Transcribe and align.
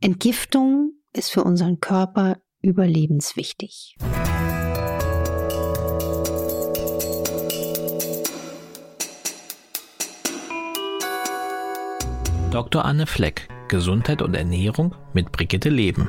Entgiftung 0.00 0.92
ist 1.12 1.32
für 1.32 1.42
unseren 1.42 1.80
Körper 1.80 2.36
überlebenswichtig. 2.62 3.96
Dr. 12.52 12.84
Anne 12.84 13.06
Fleck, 13.08 13.48
Gesundheit 13.66 14.22
und 14.22 14.34
Ernährung 14.34 14.94
mit 15.14 15.32
Brigitte 15.32 15.68
Leben. 15.68 16.08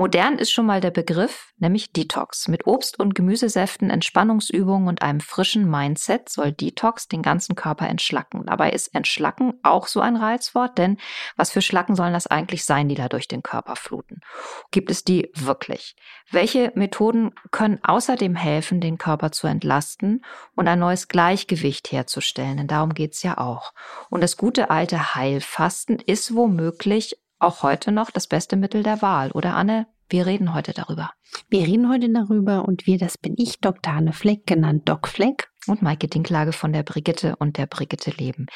Modern 0.00 0.38
ist 0.38 0.50
schon 0.50 0.64
mal 0.64 0.80
der 0.80 0.92
Begriff, 0.92 1.52
nämlich 1.58 1.92
Detox. 1.92 2.48
Mit 2.48 2.66
Obst- 2.66 2.98
und 2.98 3.14
Gemüsesäften, 3.14 3.90
Entspannungsübungen 3.90 4.88
und 4.88 5.02
einem 5.02 5.20
frischen 5.20 5.70
Mindset 5.70 6.30
soll 6.30 6.52
Detox 6.52 7.06
den 7.06 7.20
ganzen 7.20 7.54
Körper 7.54 7.86
entschlacken. 7.86 8.46
Dabei 8.46 8.70
ist 8.70 8.94
Entschlacken 8.94 9.60
auch 9.62 9.86
so 9.86 10.00
ein 10.00 10.16
Reizwort, 10.16 10.78
denn 10.78 10.96
was 11.36 11.50
für 11.50 11.60
Schlacken 11.60 11.96
sollen 11.96 12.14
das 12.14 12.26
eigentlich 12.26 12.64
sein, 12.64 12.88
die 12.88 12.94
da 12.94 13.10
durch 13.10 13.28
den 13.28 13.42
Körper 13.42 13.76
fluten? 13.76 14.22
Gibt 14.70 14.90
es 14.90 15.04
die 15.04 15.30
wirklich? 15.34 15.96
Welche 16.30 16.72
Methoden 16.76 17.34
können 17.50 17.80
außerdem 17.82 18.36
helfen, 18.36 18.80
den 18.80 18.96
Körper 18.96 19.32
zu 19.32 19.48
entlasten 19.48 20.24
und 20.54 20.66
ein 20.66 20.78
neues 20.78 21.08
Gleichgewicht 21.08 21.92
herzustellen? 21.92 22.56
Denn 22.56 22.68
darum 22.68 22.94
geht's 22.94 23.22
ja 23.22 23.36
auch. 23.36 23.74
Und 24.08 24.22
das 24.22 24.38
gute 24.38 24.70
alte 24.70 25.14
Heilfasten 25.14 25.98
ist 25.98 26.34
womöglich 26.34 27.18
auch 27.40 27.62
heute 27.62 27.92
noch 27.92 28.10
das 28.10 28.26
beste 28.26 28.56
Mittel 28.56 28.82
der 28.82 29.02
Wahl, 29.02 29.30
oder 29.32 29.54
Anne? 29.54 29.86
Wir 30.08 30.26
reden 30.26 30.54
heute 30.54 30.72
darüber. 30.72 31.12
Wir 31.48 31.62
reden 31.66 31.88
heute 31.88 32.10
darüber 32.10 32.64
und 32.64 32.86
wir, 32.86 32.98
das 32.98 33.16
bin 33.16 33.34
ich, 33.38 33.60
Dr. 33.60 33.92
Anne 33.92 34.12
Fleck, 34.12 34.46
genannt 34.46 34.88
Doc 34.88 35.08
Fleck. 35.08 35.48
Und 35.66 35.82
Maike 35.82 36.08
Dinklage 36.08 36.52
von 36.52 36.72
der 36.72 36.82
Brigitte 36.82 37.36
und 37.36 37.58
der 37.58 37.66
Brigitte 37.66 38.10
Leben. 38.10 38.46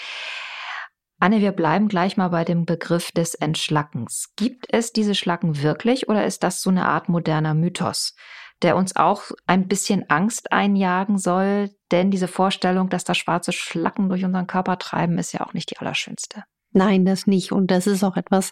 Anne, 1.20 1.40
wir 1.40 1.52
bleiben 1.52 1.88
gleich 1.88 2.16
mal 2.16 2.28
bei 2.28 2.44
dem 2.44 2.64
Begriff 2.64 3.12
des 3.12 3.34
Entschlackens. 3.34 4.32
Gibt 4.36 4.66
es 4.70 4.92
diese 4.92 5.14
Schlacken 5.14 5.62
wirklich 5.62 6.08
oder 6.08 6.24
ist 6.24 6.42
das 6.42 6.60
so 6.60 6.70
eine 6.70 6.86
Art 6.86 7.08
moderner 7.08 7.54
Mythos, 7.54 8.14
der 8.62 8.76
uns 8.76 8.96
auch 8.96 9.22
ein 9.46 9.68
bisschen 9.68 10.10
Angst 10.10 10.50
einjagen 10.52 11.18
soll? 11.18 11.70
Denn 11.92 12.10
diese 12.10 12.28
Vorstellung, 12.28 12.88
dass 12.88 13.04
da 13.04 13.14
schwarze 13.14 13.52
Schlacken 13.52 14.08
durch 14.08 14.24
unseren 14.24 14.46
Körper 14.46 14.78
treiben, 14.78 15.18
ist 15.18 15.32
ja 15.32 15.46
auch 15.46 15.54
nicht 15.54 15.70
die 15.70 15.78
allerschönste. 15.78 16.44
Nein, 16.76 17.04
das 17.04 17.28
nicht. 17.28 17.52
Und 17.52 17.70
das 17.70 17.86
ist 17.86 18.02
auch 18.02 18.16
etwas, 18.16 18.50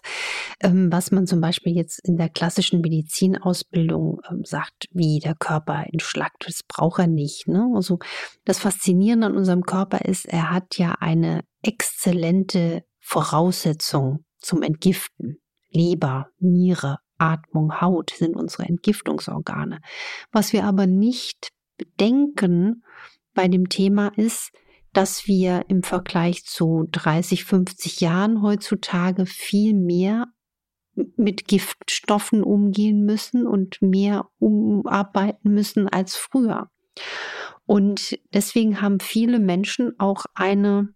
ähm, 0.61 0.89
was 0.89 1.11
man 1.11 1.27
zum 1.27 1.41
Beispiel 1.41 1.75
jetzt 1.75 1.99
in 2.07 2.15
der 2.15 2.29
klassischen 2.29 2.79
Medizinausbildung 2.79 4.21
ähm, 4.31 4.45
sagt, 4.45 4.87
wie 4.91 5.19
der 5.19 5.35
Körper 5.35 5.83
entschlackt. 5.91 6.45
Das 6.47 6.61
braucht 6.65 6.99
er 6.99 7.07
nicht. 7.07 7.49
Ne? 7.49 7.69
Also 7.75 7.99
das 8.45 8.59
Faszinierende 8.59 9.27
an 9.27 9.35
unserem 9.35 9.63
Körper 9.63 10.05
ist, 10.05 10.25
er 10.25 10.51
hat 10.51 10.77
ja 10.77 10.95
eine 11.01 11.41
exzellente 11.63 12.85
Voraussetzung 13.01 14.23
zum 14.39 14.61
Entgiften. 14.61 15.41
Leber, 15.69 16.29
Niere, 16.39 16.99
Atmung, 17.17 17.81
Haut 17.81 18.11
sind 18.11 18.37
unsere 18.37 18.63
Entgiftungsorgane. 18.63 19.81
Was 20.31 20.53
wir 20.53 20.63
aber 20.63 20.87
nicht 20.87 21.49
bedenken 21.77 22.85
bei 23.33 23.49
dem 23.49 23.67
Thema 23.67 24.13
ist, 24.15 24.51
dass 24.93 25.27
wir 25.27 25.65
im 25.67 25.83
Vergleich 25.83 26.45
zu 26.45 26.87
30, 26.91 27.43
50 27.45 27.99
Jahren 28.01 28.41
heutzutage 28.41 29.25
viel 29.25 29.73
mehr 29.73 30.27
mit 30.95 31.47
Giftstoffen 31.47 32.43
umgehen 32.43 33.03
müssen 33.03 33.47
und 33.47 33.81
mehr 33.81 34.29
umarbeiten 34.39 35.51
müssen 35.51 35.89
als 35.89 36.15
früher. 36.15 36.69
Und 37.65 38.19
deswegen 38.33 38.81
haben 38.81 38.99
viele 38.99 39.39
Menschen 39.39 39.93
auch 39.97 40.25
eine 40.35 40.89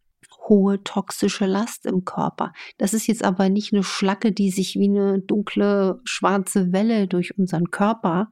hohe 0.48 0.84
toxische 0.84 1.45
Last 1.45 1.86
im 1.86 2.06
Körper. 2.06 2.53
Das 2.78 2.94
ist 2.94 3.08
jetzt 3.08 3.23
aber 3.23 3.50
nicht 3.50 3.73
eine 3.73 3.84
Schlacke, 3.84 4.31
die 4.31 4.52
sich 4.52 4.75
wie 4.75 4.90
eine 4.90 5.20
dunkle 5.20 6.00
schwarze 6.06 6.72
Welle 6.72 7.08
durch 7.08 7.38
unseren 7.38 7.72
Körper 7.72 8.30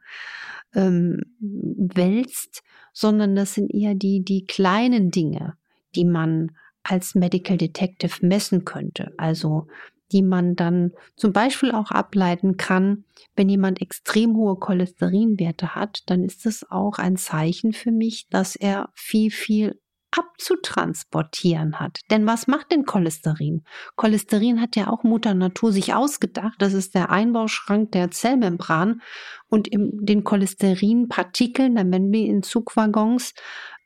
ähm, 0.75 1.21
wälzt, 1.39 2.63
sondern 2.93 3.35
das 3.35 3.53
sind 3.53 3.73
eher 3.73 3.95
die, 3.95 4.23
die 4.23 4.45
kleinen 4.45 5.11
Dinge, 5.11 5.57
die 5.95 6.05
man 6.05 6.51
als 6.83 7.15
Medical 7.15 7.57
Detective 7.57 8.25
messen 8.25 8.63
könnte. 8.65 9.13
Also 9.17 9.67
die 10.11 10.21
man 10.21 10.55
dann 10.55 10.91
zum 11.15 11.33
Beispiel 11.33 11.71
auch 11.71 11.91
ableiten 11.91 12.57
kann, 12.57 13.05
wenn 13.35 13.49
jemand 13.49 13.81
extrem 13.81 14.35
hohe 14.35 14.55
Cholesterinwerte 14.55 15.73
hat, 15.73 16.03
dann 16.05 16.23
ist 16.23 16.45
das 16.45 16.69
auch 16.69 16.99
ein 16.99 17.17
Zeichen 17.17 17.73
für 17.73 17.91
mich, 17.91 18.27
dass 18.29 18.55
er 18.55 18.89
viel, 18.93 19.31
viel 19.31 19.79
abzutransportieren 20.17 21.79
hat. 21.79 21.99
Denn 22.09 22.25
was 22.25 22.47
macht 22.47 22.71
denn 22.71 22.85
Cholesterin? 22.85 23.63
Cholesterin 23.95 24.61
hat 24.61 24.75
ja 24.75 24.89
auch 24.89 25.03
Mutter 25.03 25.33
Natur 25.33 25.71
sich 25.71 25.93
ausgedacht. 25.93 26.55
Das 26.59 26.73
ist 26.73 26.95
der 26.95 27.09
Einbauschrank 27.09 27.91
der 27.91 28.11
Zellmembran. 28.11 29.01
Und 29.47 29.67
in 29.67 30.05
den 30.05 30.23
Cholesterinpartikeln, 30.23 31.75
dann 31.75 31.91
werden 31.91 32.11
wir 32.11 32.25
in 32.25 32.43
Zugwaggons 32.43 33.33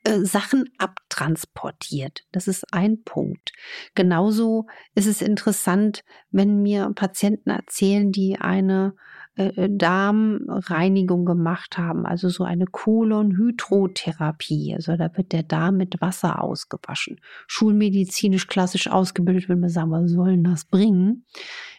äh, 0.04 0.20
Sachen 0.22 0.70
abtransportiert. 0.78 2.24
Das 2.32 2.48
ist 2.48 2.74
ein 2.74 3.04
Punkt. 3.04 3.52
Genauso 3.96 4.68
ist 4.96 5.08
es 5.08 5.22
interessant, 5.22 6.04
wenn 6.32 6.62
mir 6.62 6.92
Patienten 6.96 7.50
erzählen, 7.50 8.12
die 8.12 8.40
eine 8.40 8.96
äh, 9.40 9.54
äh, 9.56 9.70
Darmreinigung 9.72 11.24
gemacht 11.24 11.78
haben, 11.78 12.06
also 12.06 12.28
so 12.28 12.44
eine 12.44 12.66
Kolonhydrotherapie. 12.66 14.76
Also 14.76 14.98
da 14.98 15.16
wird 15.16 15.32
der 15.32 15.44
Darm 15.44 15.78
mit 15.78 16.02
Wasser 16.02 16.44
ausgewaschen. 16.44 17.22
Schulmedizinisch 17.48 18.48
klassisch 18.48 18.88
ausgebildet, 18.88 19.48
würde 19.48 19.62
man 19.62 19.70
sagen, 19.70 19.92
was 19.92 20.12
soll 20.12 20.32
denn 20.32 20.44
das 20.44 20.66
bringen? 20.66 21.24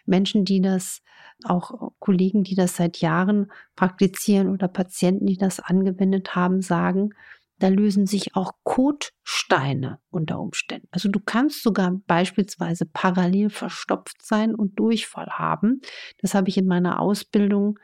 Menschen, 0.07 0.47
die 0.47 0.63
das 0.63 1.03
auch 1.45 1.93
Kollegen, 1.99 2.45
die 2.45 2.55
das 2.55 2.77
seit 2.77 2.97
Jahren 2.99 3.53
praktizieren 3.77 4.49
oder 4.49 4.69
Patienten, 4.69 5.27
die 5.27 5.37
das 5.37 5.61
angewendet 5.61 6.35
haben, 6.35 6.63
sagen, 6.63 7.11
da 7.61 7.69
lösen 7.69 8.07
sich 8.07 8.35
auch 8.35 8.55
Kotsteine 8.65 10.01
unter 10.11 10.41
Umständen. 10.41 10.89
Also 10.91 11.09
du 11.09 11.21
kannst 11.21 11.63
sogar 11.63 11.93
beispielsweise 12.07 12.87
parallel 12.87 13.51
verstopft 13.51 14.25
sein 14.25 14.55
und 14.55 14.79
Durchfall 14.79 15.29
haben. 15.29 15.81
Das 16.19 16.35
habe 16.35 16.49
ich 16.49 16.57
in 16.57 16.67
meiner 16.67 17.01
Ausbildung 17.01 17.79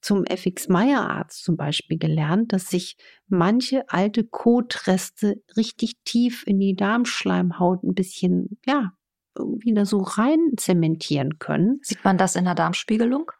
zum 0.00 0.24
FX 0.24 0.68
Meyer 0.68 1.08
Arzt 1.10 1.44
zum 1.44 1.56
Beispiel 1.56 1.98
gelernt, 1.98 2.52
dass 2.52 2.70
sich 2.70 2.96
manche 3.26 3.88
alte 3.88 4.24
Kotreste 4.24 5.42
richtig 5.56 5.96
tief 6.04 6.46
in 6.46 6.58
die 6.58 6.74
Darmschleimhaut 6.74 7.82
ein 7.82 7.94
bisschen, 7.94 8.58
ja, 8.66 8.92
wieder 9.36 9.86
so 9.86 10.00
rein 10.00 10.52
zementieren 10.56 11.38
können. 11.38 11.80
Sieht 11.82 12.04
man 12.04 12.18
das 12.18 12.36
in 12.36 12.44
der 12.44 12.54
Darmspiegelung? 12.54 13.30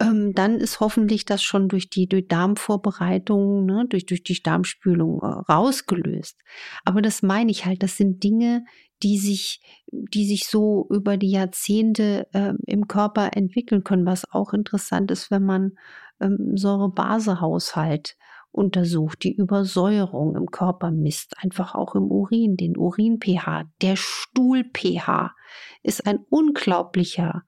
Ähm, 0.00 0.32
dann 0.34 0.56
ist 0.56 0.80
hoffentlich 0.80 1.24
das 1.24 1.42
schon 1.42 1.68
durch 1.68 1.88
die 1.88 2.08
durch 2.08 2.26
Darmvorbereitung, 2.26 3.64
ne, 3.64 3.86
durch, 3.88 4.06
durch 4.06 4.22
die 4.22 4.42
Darmspülung 4.42 5.20
äh, 5.22 5.52
rausgelöst. 5.52 6.40
Aber 6.84 7.02
das 7.02 7.22
meine 7.22 7.50
ich 7.50 7.64
halt, 7.64 7.82
das 7.82 7.96
sind 7.96 8.22
Dinge, 8.24 8.64
die 9.02 9.18
sich, 9.18 9.60
die 9.86 10.26
sich 10.26 10.46
so 10.46 10.86
über 10.90 11.16
die 11.16 11.30
Jahrzehnte 11.30 12.26
äh, 12.32 12.54
im 12.66 12.88
Körper 12.88 13.36
entwickeln 13.36 13.84
können, 13.84 14.06
was 14.06 14.30
auch 14.30 14.52
interessant 14.52 15.10
ist, 15.10 15.30
wenn 15.30 15.44
man 15.44 15.72
ähm, 16.20 16.56
Säure-Base-Haushalt 16.56 18.16
untersucht, 18.50 19.24
die 19.24 19.34
Übersäuerung 19.34 20.36
im 20.36 20.50
Körper 20.50 20.90
misst, 20.90 21.34
einfach 21.42 21.74
auch 21.74 21.94
im 21.94 22.04
Urin, 22.04 22.56
den 22.56 22.76
Urin-pH. 22.76 23.64
Der 23.82 23.96
Stuhl-pH 23.96 25.34
ist 25.82 26.06
ein 26.06 26.18
unglaublicher 26.30 27.42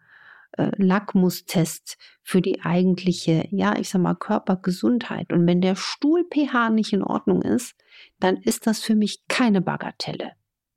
äh, 0.56 0.71
Lackmustest 0.77 1.99
für 2.22 2.41
die 2.41 2.62
eigentliche, 2.62 3.47
ja, 3.50 3.77
ich 3.78 3.89
sag 3.89 4.03
mal, 4.03 4.15
Körpergesundheit. 4.15 5.33
Und 5.33 5.47
wenn 5.47 5.61
der 5.61 5.77
Stuhl-pH 5.77 6.71
nicht 6.71 6.93
in 6.93 7.03
Ordnung 7.03 7.43
ist, 7.43 7.75
dann 8.21 8.37
ist 8.37 8.67
das 8.67 8.81
für 8.81 8.94
mich 8.94 9.27
keine 9.28 9.61
Bagatelle. 9.61 10.33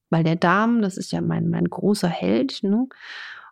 Weil 0.10 0.24
der 0.24 0.36
Darm, 0.36 0.82
das 0.82 0.98
ist 0.98 1.12
ja 1.12 1.22
mein, 1.22 1.50
mein 1.50 1.66
großer 1.66 2.10
Held, 2.10 2.64
ne? 2.64 2.88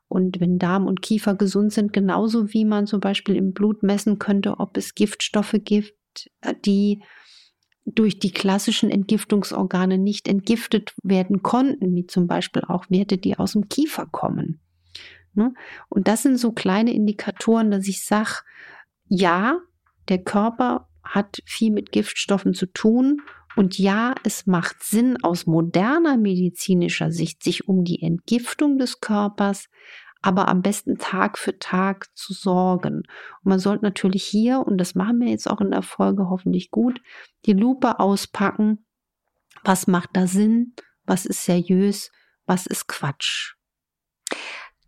Und 0.09 0.39
wenn 0.39 0.57
Darm 0.57 0.87
und 0.87 1.01
Kiefer 1.01 1.35
gesund 1.35 1.73
sind, 1.73 1.91
genauso 1.91 2.53
wie 2.53 2.63
man 2.63 2.87
zum 2.87 3.01
Beispiel 3.01 3.35
im 3.35 3.51
Blut 3.51 3.83
messen 3.83 4.19
könnte, 4.19 4.57
ob 4.57 4.77
es 4.77 4.95
Giftstoffe 4.95 5.57
gibt, 5.63 6.29
äh, 6.41 6.53
die 6.65 7.03
durch 7.85 8.19
die 8.19 8.31
klassischen 8.31 8.91
Entgiftungsorgane 8.91 9.97
nicht 9.97 10.27
entgiftet 10.27 10.93
werden 11.03 11.41
konnten, 11.41 11.95
wie 11.95 12.05
zum 12.05 12.27
Beispiel 12.27 12.63
auch 12.67 12.85
Werte, 12.89 13.17
die 13.17 13.37
aus 13.37 13.53
dem 13.53 13.69
Kiefer 13.69 14.05
kommen. 14.05 14.59
Ne? 15.37 15.53
Und 15.89 16.07
das 16.07 16.23
sind 16.23 16.37
so 16.37 16.51
kleine 16.51 16.93
Indikatoren, 16.93 17.71
dass 17.71 17.87
ich 17.87 18.03
sage, 18.05 18.41
ja, 19.07 19.59
der 20.09 20.23
Körper 20.23 20.89
hat 21.03 21.41
viel 21.45 21.71
mit 21.71 21.91
Giftstoffen 21.91 22.53
zu 22.53 22.65
tun. 22.65 23.21
Und 23.55 23.79
ja, 23.79 24.13
es 24.23 24.45
macht 24.45 24.83
Sinn 24.83 25.17
aus 25.23 25.47
moderner 25.47 26.17
medizinischer 26.17 27.11
Sicht, 27.11 27.43
sich 27.43 27.67
um 27.67 27.83
die 27.83 28.01
Entgiftung 28.01 28.77
des 28.77 28.99
Körpers, 28.99 29.69
aber 30.21 30.47
am 30.47 30.61
besten 30.61 30.97
Tag 30.97 31.37
für 31.37 31.57
Tag 31.57 32.07
zu 32.15 32.33
sorgen. 32.33 32.97
Und 32.97 33.45
man 33.45 33.59
sollte 33.59 33.85
natürlich 33.85 34.25
hier, 34.25 34.59
und 34.59 34.77
das 34.77 34.95
machen 34.95 35.19
wir 35.19 35.29
jetzt 35.29 35.49
auch 35.49 35.61
in 35.61 35.71
der 35.71 35.81
Folge 35.81 36.29
hoffentlich 36.29 36.71
gut, 36.71 37.01
die 37.45 37.53
Lupe 37.53 37.99
auspacken. 37.99 38.85
Was 39.63 39.87
macht 39.87 40.09
da 40.13 40.27
Sinn? 40.27 40.73
was 41.07 41.25
ist 41.25 41.43
seriös, 41.45 42.11
was 42.45 42.67
ist 42.67 42.87
Quatsch. 42.87 43.55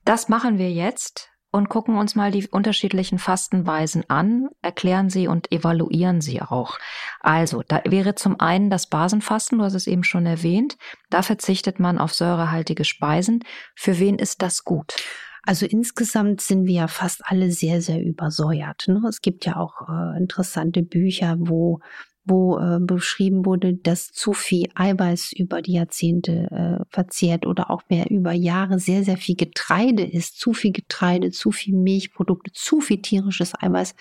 Das 0.10 0.28
machen 0.28 0.58
wir 0.58 0.72
jetzt 0.72 1.30
und 1.52 1.70
gucken 1.70 1.96
uns 1.96 2.16
mal 2.16 2.32
die 2.32 2.48
unterschiedlichen 2.48 3.20
Fastenweisen 3.20 4.10
an, 4.10 4.50
erklären 4.64 5.12
sie 5.12 5.28
und 5.28 5.52
evaluieren 5.52 6.20
sie 6.20 6.42
auch. 6.42 6.80
Also, 7.20 7.62
da 7.68 7.84
wäre 7.86 8.16
zum 8.16 8.40
einen 8.40 8.72
das 8.72 8.88
Basenfasten, 8.88 9.60
du 9.60 9.66
hast 9.66 9.76
es 9.76 9.86
eben 9.86 10.04
schon 10.04 10.26
erwähnt. 10.26 10.78
Da 11.12 11.22
verzichtet 11.22 11.80
man 11.80 12.00
auf 12.00 12.12
säurehaltige 12.12 12.86
Speisen. 12.86 13.44
Für 13.76 14.00
wen 14.00 14.18
ist 14.18 14.42
das 14.42 14.64
gut? 14.64 14.96
Also 15.44 15.68
insgesamt 15.68 16.42
sind 16.42 16.66
wir 16.66 16.74
ja 16.74 16.88
fast 16.88 17.22
alle 17.26 17.52
sehr, 17.52 17.80
sehr 17.80 18.04
übersäuert. 18.04 18.88
Ne? 18.88 19.04
Es 19.08 19.22
gibt 19.22 19.46
ja 19.46 19.58
auch 19.58 19.88
äh, 19.88 20.18
interessante 20.18 20.82
Bücher, 20.82 21.36
wo 21.38 21.82
wo 22.30 22.60
äh, 22.60 22.80
beschrieben 22.80 23.46
wurde, 23.46 23.74
dass 23.74 24.12
zu 24.12 24.34
viel 24.34 24.70
Eiweiß 24.76 25.34
über 25.34 25.62
die 25.62 25.74
Jahrzehnte 25.74 26.32
äh, 26.52 26.86
verzehrt 26.90 27.46
oder 27.46 27.70
auch 27.72 27.82
mehr 27.90 28.10
über 28.10 28.32
Jahre 28.32 28.80
sehr, 28.80 29.04
sehr 29.04 29.18
viel 29.18 29.36
Getreide 29.36 30.04
ist, 30.04 30.40
zu 30.40 30.54
viel 30.54 30.72
Getreide, 30.72 31.32
zu 31.32 31.52
viel 31.52 31.76
Milchprodukte, 31.76 32.52
zu 32.54 32.80
viel 32.80 33.02
tierisches 33.02 33.54
Eiweiß. 33.60 33.96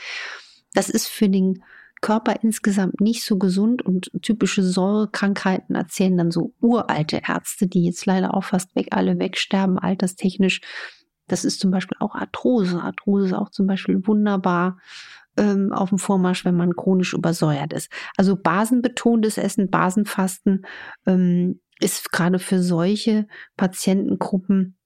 Das 0.75 0.91
ist 0.91 1.09
für 1.09 1.29
den 1.29 1.63
Körper 2.01 2.37
insgesamt 2.43 3.01
nicht 3.01 3.25
so 3.25 3.39
gesund 3.39 3.83
und 3.83 4.11
typische 4.23 4.63
Säurekrankheiten 4.63 5.75
erzählen 5.75 6.17
dann 6.17 6.31
so 6.31 6.55
uralte 6.61 7.23
Ärzte, 7.27 7.67
die 7.67 7.85
jetzt 7.85 8.07
leider 8.07 8.35
auch 8.35 8.45
fast 8.45 8.77
weg, 8.77 8.89
alle 8.91 9.19
wegsterben, 9.19 9.79
alterstechnisch. 9.79 10.61
Das 11.27 11.45
ist 11.45 11.61
zum 11.61 11.71
Beispiel 11.71 11.97
auch 12.01 12.15
Arthrose. 12.15 12.81
Arthrose 12.81 13.27
ist 13.27 13.33
auch 13.33 13.51
zum 13.51 13.67
Beispiel 13.67 14.07
wunderbar 14.07 14.79
ähm, 15.39 15.73
auf 15.73 15.89
dem 15.89 15.99
Vormarsch, 15.99 16.45
wenn 16.45 16.57
man 16.57 16.77
chronisch 16.77 17.15
übersäuert 17.15 17.73
ist. 17.73 17.91
Also 18.17 18.37
basenbetontes 18.37 19.39
Essen, 19.39 19.71
Basenfasten 19.71 20.67
ähm, 21.07 21.61
ist 21.81 22.13
gerade 22.13 22.39
für 22.39 22.61
solche 22.61 23.27
Patientengruppen 23.57 24.79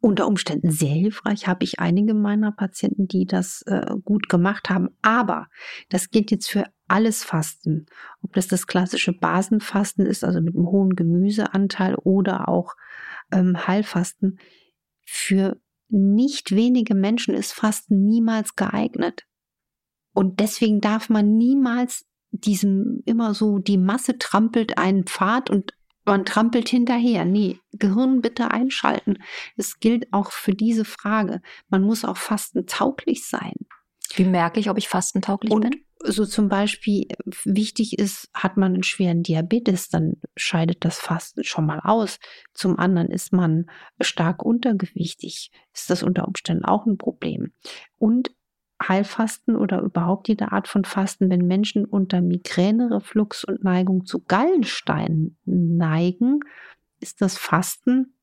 unter 0.00 0.26
Umständen 0.26 0.70
sehr 0.70 0.94
hilfreich. 0.94 1.46
Habe 1.46 1.64
ich 1.64 1.80
einige 1.80 2.14
meiner 2.14 2.52
Patienten, 2.52 3.08
die 3.08 3.26
das 3.26 3.62
äh, 3.66 3.94
gut 4.04 4.28
gemacht 4.28 4.70
haben. 4.70 4.88
Aber 5.02 5.48
das 5.88 6.10
gilt 6.10 6.30
jetzt 6.30 6.48
für 6.48 6.64
alles 6.86 7.24
Fasten. 7.24 7.86
Ob 8.22 8.32
das 8.32 8.48
das 8.48 8.66
klassische 8.66 9.12
Basenfasten 9.12 10.06
ist, 10.06 10.24
also 10.24 10.40
mit 10.40 10.54
einem 10.54 10.66
hohen 10.66 10.96
Gemüseanteil 10.96 11.96
oder 11.96 12.48
auch 12.48 12.74
ähm, 13.32 13.66
Heilfasten. 13.66 14.38
Für 15.04 15.60
nicht 15.88 16.54
wenige 16.54 16.94
Menschen 16.94 17.34
ist 17.34 17.52
Fasten 17.52 18.04
niemals 18.04 18.56
geeignet. 18.56 19.27
Und 20.18 20.40
deswegen 20.40 20.80
darf 20.80 21.10
man 21.10 21.36
niemals 21.36 22.04
diesem 22.32 23.04
immer 23.06 23.34
so, 23.34 23.60
die 23.60 23.78
Masse 23.78 24.18
trampelt 24.18 24.76
einen 24.76 25.04
Pfad 25.04 25.48
und 25.48 25.74
man 26.04 26.24
trampelt 26.24 26.68
hinterher. 26.68 27.24
Nee, 27.24 27.60
Gehirn 27.70 28.20
bitte 28.20 28.50
einschalten. 28.50 29.22
Es 29.56 29.78
gilt 29.78 30.12
auch 30.12 30.32
für 30.32 30.54
diese 30.54 30.84
Frage. 30.84 31.40
Man 31.68 31.82
muss 31.82 32.04
auch 32.04 32.16
fastentauglich 32.16 33.28
sein. 33.28 33.52
Wie 34.16 34.24
merke 34.24 34.58
ich, 34.58 34.68
ob 34.68 34.76
ich 34.76 34.88
fastentauglich 34.88 35.52
und 35.52 35.60
bin? 35.60 35.84
So 36.02 36.26
zum 36.26 36.48
Beispiel 36.48 37.06
wichtig 37.44 37.96
ist, 38.00 38.28
hat 38.34 38.56
man 38.56 38.74
einen 38.74 38.82
schweren 38.82 39.22
Diabetes, 39.22 39.88
dann 39.88 40.14
scheidet 40.34 40.84
das 40.84 40.98
Fasten 40.98 41.44
schon 41.44 41.64
mal 41.64 41.78
aus. 41.84 42.18
Zum 42.54 42.76
anderen 42.76 43.08
ist 43.08 43.32
man 43.32 43.66
stark 44.00 44.44
untergewichtig, 44.44 45.52
ist 45.72 45.90
das 45.90 46.02
unter 46.02 46.26
Umständen 46.26 46.64
auch 46.64 46.86
ein 46.86 46.98
Problem. 46.98 47.52
Und 47.98 48.32
Heilfasten 48.80 49.56
oder 49.56 49.80
überhaupt 49.80 50.28
jede 50.28 50.52
Art 50.52 50.68
von 50.68 50.84
Fasten, 50.84 51.30
wenn 51.30 51.46
Menschen 51.46 51.84
unter 51.84 52.20
Migräne, 52.20 52.90
Reflux 52.90 53.44
und 53.44 53.64
Neigung 53.64 54.06
zu 54.06 54.24
Gallensteinen 54.24 55.36
neigen, 55.44 56.40
ist 57.00 57.20
das 57.20 57.36
Fasten 57.36 58.14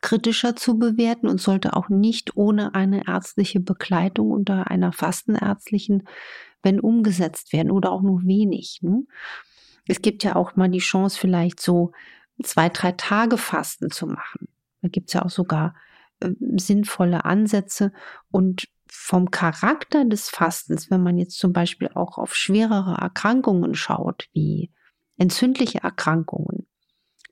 kritischer 0.00 0.56
zu 0.56 0.78
bewerten 0.78 1.26
und 1.26 1.40
sollte 1.40 1.74
auch 1.74 1.88
nicht 1.88 2.36
ohne 2.36 2.74
eine 2.74 3.06
ärztliche 3.06 3.60
Begleitung 3.60 4.30
unter 4.30 4.70
einer 4.70 4.92
fastenärztlichen, 4.92 6.06
wenn 6.62 6.80
umgesetzt 6.80 7.52
werden 7.52 7.70
oder 7.70 7.92
auch 7.92 8.02
nur 8.02 8.22
wenig. 8.24 8.80
Ne? 8.82 9.04
Es 9.86 10.02
gibt 10.02 10.24
ja 10.24 10.36
auch 10.36 10.56
mal 10.56 10.68
die 10.68 10.78
Chance, 10.78 11.18
vielleicht 11.18 11.60
so 11.60 11.92
zwei, 12.42 12.68
drei 12.68 12.92
Tage 12.92 13.38
Fasten 13.38 13.90
zu 13.90 14.06
machen. 14.06 14.48
Da 14.82 14.88
gibt 14.88 15.08
es 15.08 15.14
ja 15.14 15.24
auch 15.24 15.30
sogar 15.30 15.74
äh, 16.20 16.30
sinnvolle 16.56 17.24
Ansätze 17.24 17.92
und 18.30 18.68
vom 18.88 19.30
Charakter 19.30 20.04
des 20.04 20.28
Fastens, 20.28 20.90
wenn 20.90 21.02
man 21.02 21.18
jetzt 21.18 21.38
zum 21.38 21.52
Beispiel 21.52 21.88
auch 21.94 22.18
auf 22.18 22.34
schwerere 22.34 22.96
Erkrankungen 23.00 23.74
schaut, 23.74 24.28
wie 24.32 24.72
entzündliche 25.16 25.82
Erkrankungen, 25.82 26.66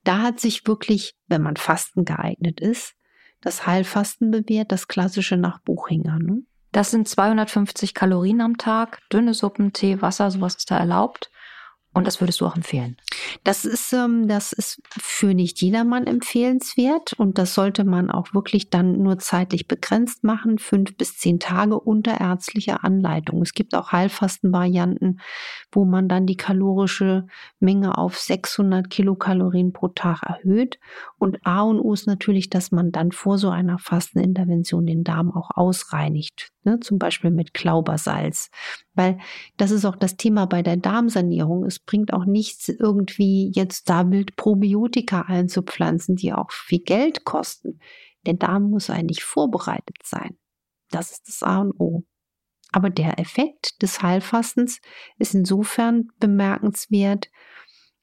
da 0.04 0.20
hat 0.20 0.40
sich 0.40 0.66
wirklich, 0.66 1.16
wenn 1.26 1.42
man 1.42 1.56
Fasten 1.56 2.04
geeignet 2.04 2.60
ist, 2.60 2.94
das 3.40 3.66
Heilfasten 3.66 4.30
bewährt, 4.30 4.72
das 4.72 4.88
klassische 4.88 5.36
nach 5.36 5.60
Buchinger. 5.60 6.18
Ne? 6.18 6.42
Das 6.72 6.90
sind 6.90 7.08
250 7.08 7.94
Kalorien 7.94 8.40
am 8.40 8.58
Tag, 8.58 9.00
dünne 9.12 9.34
Suppen, 9.34 9.72
Tee, 9.72 10.00
Wasser, 10.02 10.30
sowas 10.30 10.56
ist 10.56 10.70
da 10.70 10.78
erlaubt. 10.78 11.30
Und 11.94 12.08
das 12.08 12.20
würdest 12.20 12.40
du 12.40 12.46
auch 12.46 12.56
empfehlen? 12.56 12.96
Das 13.44 13.64
ist, 13.64 13.92
ähm, 13.92 14.26
das 14.26 14.52
ist 14.52 14.82
für 14.88 15.32
nicht 15.32 15.62
jedermann 15.62 16.08
empfehlenswert 16.08 17.12
und 17.12 17.38
das 17.38 17.54
sollte 17.54 17.84
man 17.84 18.10
auch 18.10 18.34
wirklich 18.34 18.68
dann 18.68 19.00
nur 19.00 19.18
zeitlich 19.20 19.68
begrenzt 19.68 20.24
machen, 20.24 20.58
fünf 20.58 20.96
bis 20.96 21.16
zehn 21.16 21.38
Tage 21.38 21.78
unter 21.78 22.20
ärztlicher 22.20 22.82
Anleitung. 22.82 23.42
Es 23.42 23.52
gibt 23.52 23.76
auch 23.76 23.92
Heilfastenvarianten, 23.92 25.20
wo 25.70 25.84
man 25.84 26.08
dann 26.08 26.26
die 26.26 26.36
kalorische 26.36 27.26
Menge 27.60 27.96
auf 27.96 28.18
600 28.18 28.90
Kilokalorien 28.90 29.72
pro 29.72 29.86
Tag 29.86 30.24
erhöht. 30.24 30.80
Und 31.18 31.46
A 31.46 31.62
und 31.62 31.78
O 31.78 31.92
ist 31.92 32.08
natürlich, 32.08 32.50
dass 32.50 32.72
man 32.72 32.90
dann 32.90 33.12
vor 33.12 33.38
so 33.38 33.50
einer 33.50 33.78
Fastenintervention 33.78 34.84
den 34.84 35.04
Darm 35.04 35.30
auch 35.30 35.50
ausreinigt, 35.54 36.50
ne? 36.64 36.80
zum 36.80 36.98
Beispiel 36.98 37.30
mit 37.30 37.54
Klaubersalz. 37.54 38.50
Weil 38.94 39.18
das 39.56 39.70
ist 39.70 39.84
auch 39.84 39.96
das 39.96 40.16
Thema 40.16 40.46
bei 40.46 40.62
der 40.62 40.76
Darmsanierung. 40.76 41.64
Es 41.64 41.78
bringt 41.78 42.12
auch 42.12 42.24
nichts, 42.24 42.68
irgendwie 42.68 43.50
jetzt 43.54 43.88
da 43.88 44.10
wild 44.10 44.36
Probiotika 44.36 45.22
einzupflanzen, 45.22 46.16
die 46.16 46.32
auch 46.32 46.50
viel 46.50 46.80
Geld 46.80 47.24
kosten. 47.24 47.78
Der 48.26 48.34
Darm 48.34 48.70
muss 48.70 48.90
eigentlich 48.90 49.22
vorbereitet 49.24 49.98
sein. 50.02 50.36
Das 50.90 51.10
ist 51.10 51.28
das 51.28 51.42
A 51.42 51.60
und 51.60 51.72
O. 51.78 52.04
Aber 52.72 52.90
der 52.90 53.20
Effekt 53.20 53.82
des 53.82 54.02
Heilfastens 54.02 54.80
ist 55.18 55.34
insofern 55.34 56.08
bemerkenswert, 56.18 57.30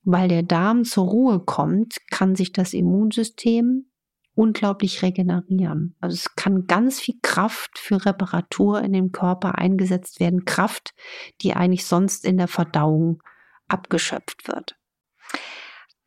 weil 0.04 0.30
der 0.30 0.44
Darm 0.44 0.86
zur 0.86 1.08
Ruhe 1.08 1.40
kommt, 1.42 1.98
kann 2.10 2.36
sich 2.36 2.54
das 2.54 2.74
Immunsystem 2.74 3.91
unglaublich 4.34 5.02
regenerieren. 5.02 5.96
Also 6.00 6.16
es 6.16 6.36
kann 6.36 6.66
ganz 6.66 7.00
viel 7.00 7.16
Kraft 7.22 7.78
für 7.78 8.06
Reparatur 8.06 8.82
in 8.82 8.94
dem 8.94 9.12
Körper 9.12 9.58
eingesetzt 9.58 10.20
werden. 10.20 10.46
Kraft, 10.46 10.94
die 11.42 11.54
eigentlich 11.54 11.86
sonst 11.86 12.26
in 12.26 12.38
der 12.38 12.48
Verdauung 12.48 13.22
abgeschöpft 13.68 14.48
wird. 14.48 14.76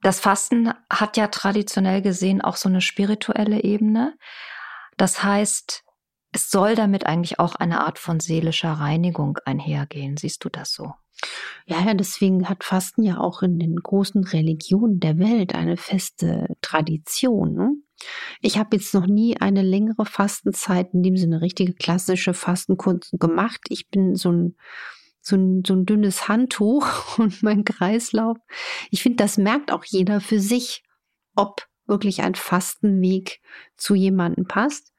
Das 0.03 0.21
Fasten 0.21 0.73
hat 0.91 1.17
ja 1.17 1.29
traditionell 1.29 2.03
gesehen 2.03 2.43
auch 2.43 2.57
so 2.57 2.69
eine 2.69 2.83
spirituelle 2.83 3.63
Ebene. 3.63 4.17
Das 4.97 5.23
heißt, 5.23 5.83
es 6.35 6.51
soll 6.51 6.75
damit 6.75 7.07
eigentlich 7.07 7.39
auch 7.39 7.55
eine 7.55 7.87
Art 7.87 8.01
von 8.01 8.19
seelischer 8.19 8.73
Reinigung 8.73 9.39
einhergehen. 9.45 10.17
Siehst 10.17 10.45
du 10.45 10.49
das 10.49 10.75
so? 10.75 10.93
Ja, 11.65 11.81
ja, 11.81 11.95
deswegen 11.95 12.49
hat 12.49 12.65
Fasten 12.65 13.05
ja 13.05 13.19
auch 13.19 13.43
in 13.43 13.61
den 13.61 13.77
großen 13.77 14.25
Religionen 14.25 14.99
der 14.99 15.21
Welt 15.21 15.55
eine 15.55 15.77
feste 15.77 16.49
Tradition. 16.61 17.55
Ne? 17.55 17.71
Ich 18.41 18.59
habe 18.59 18.77
jetzt 18.77 18.93
noch 18.95 19.07
nie 19.07 19.41
eine 19.41 19.63
längere 19.63 20.05
Fastenzeit, 20.07 20.93
in 20.93 21.05
dem 21.05 21.17
Sinne 21.17 21.41
richtige 21.41 21.73
klassische 21.73 22.35
Fastenkunst 22.35 23.13
gemacht. 23.21 23.61
Ich 23.69 23.89
bin 23.89 24.17
so 24.17 24.33
ein, 24.33 24.57
so 25.21 25.37
ein, 25.37 25.63
so 25.65 25.75
ein 25.75 25.87
dünnes 25.87 26.27
Handtuch 26.27 27.17
und 27.19 27.45
mein 27.45 27.63
Kreislauf. 27.63 28.39
Ich 28.91 29.05
finde, 29.05 29.19
das 29.19 29.39
merkt 29.39 29.71
auch 29.71 29.85
jeder 29.85 30.21
für 30.21 30.41
sich, 30.41 30.83
ob 31.37 31.69
wirklich 31.87 32.23
ein 32.23 32.35
Fastenweg 32.35 33.41
zu 33.77 33.95
jemandem 33.95 34.47
passt. 34.49 34.94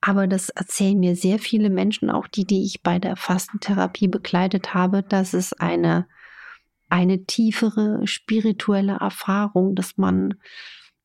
Aber 0.00 0.26
das 0.26 0.48
erzählen 0.48 0.98
mir 0.98 1.16
sehr 1.16 1.38
viele 1.38 1.70
Menschen, 1.70 2.10
auch 2.10 2.26
die, 2.26 2.44
die 2.44 2.64
ich 2.64 2.82
bei 2.82 2.98
der 2.98 3.16
Fastentherapie 3.16 4.08
begleitet 4.08 4.74
habe, 4.74 5.02
dass 5.02 5.34
es 5.34 5.52
eine, 5.52 6.06
eine 6.88 7.24
tiefere 7.24 8.06
spirituelle 8.06 8.98
Erfahrung, 9.00 9.74
dass 9.74 9.96
man 9.96 10.34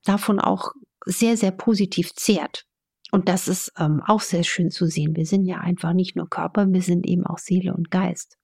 davon 0.04 0.40
auch 0.40 0.72
sehr, 1.06 1.38
sehr 1.38 1.52
positiv 1.52 2.14
zehrt. 2.14 2.66
Und 3.12 3.30
das 3.30 3.48
ist 3.48 3.72
ähm, 3.78 4.02
auch 4.06 4.22
sehr 4.22 4.44
schön 4.44 4.72
zu 4.72 4.88
sehen. 4.88 5.16
Wir 5.16 5.26
sind 5.26 5.46
ja 5.46 5.58
einfach 5.58 5.94
nicht 5.94 6.16
nur 6.16 6.30
Körper, 6.30 6.66
wir 6.72 6.82
sind 6.82 7.06
eben 7.06 7.26
auch 7.26 7.38
Seele 7.38 7.74
und 7.74 7.92
Geist. 7.92 8.38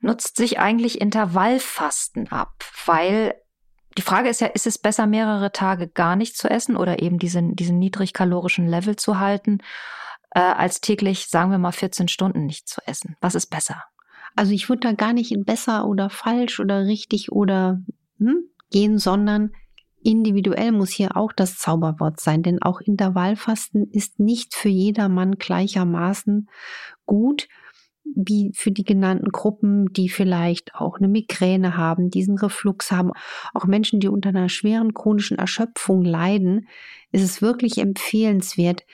Nutzt 0.00 0.36
sich 0.36 0.58
eigentlich 0.58 1.00
Intervallfasten 1.00 2.28
ab, 2.28 2.64
weil 2.86 3.34
die 3.96 4.02
Frage 4.02 4.28
ist 4.28 4.40
ja, 4.40 4.48
ist 4.48 4.66
es 4.66 4.78
besser, 4.78 5.06
mehrere 5.06 5.52
Tage 5.52 5.88
gar 5.88 6.16
nicht 6.16 6.36
zu 6.36 6.48
essen 6.48 6.76
oder 6.76 7.00
eben 7.02 7.18
diesen, 7.18 7.54
diesen 7.54 7.78
niedrigkalorischen 7.78 8.66
Level 8.66 8.96
zu 8.96 9.18
halten, 9.18 9.58
äh, 10.30 10.40
als 10.40 10.80
täglich, 10.80 11.28
sagen 11.28 11.50
wir 11.50 11.58
mal, 11.58 11.72
14 11.72 12.08
Stunden 12.08 12.46
nicht 12.46 12.68
zu 12.68 12.80
essen? 12.86 13.16
Was 13.20 13.34
ist 13.34 13.46
besser? 13.46 13.84
Also 14.36 14.52
ich 14.52 14.68
würde 14.68 14.80
da 14.80 14.92
gar 14.92 15.12
nicht 15.12 15.30
in 15.30 15.44
besser 15.44 15.86
oder 15.86 16.10
falsch 16.10 16.58
oder 16.58 16.86
richtig 16.86 17.30
oder 17.30 17.80
hm, 18.18 18.48
gehen, 18.70 18.98
sondern 18.98 19.52
individuell 20.02 20.72
muss 20.72 20.90
hier 20.90 21.16
auch 21.16 21.32
das 21.32 21.56
Zauberwort 21.56 22.20
sein, 22.20 22.42
denn 22.42 22.60
auch 22.60 22.80
Intervallfasten 22.80 23.88
ist 23.90 24.18
nicht 24.18 24.54
für 24.54 24.68
jedermann 24.68 25.36
gleichermaßen 25.36 26.48
gut 27.06 27.48
wie 28.04 28.52
für 28.54 28.70
die 28.70 28.84
genannten 28.84 29.30
Gruppen, 29.30 29.92
die 29.92 30.08
vielleicht 30.08 30.74
auch 30.74 30.98
eine 30.98 31.08
Migräne 31.08 31.76
haben, 31.76 32.10
diesen 32.10 32.38
Reflux 32.38 32.92
haben, 32.92 33.12
auch 33.54 33.64
Menschen, 33.64 34.00
die 34.00 34.08
unter 34.08 34.28
einer 34.28 34.48
schweren 34.48 34.94
chronischen 34.94 35.38
Erschöpfung 35.38 36.02
leiden, 36.02 36.68
ist 37.12 37.22
es 37.22 37.42
wirklich 37.42 37.78
empfehlenswert, 37.78 38.84